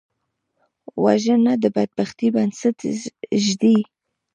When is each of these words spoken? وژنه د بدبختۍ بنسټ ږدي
وژنه 1.03 1.53
د 1.63 1.65
بدبختۍ 1.75 2.27
بنسټ 2.35 2.77
ږدي 3.45 3.77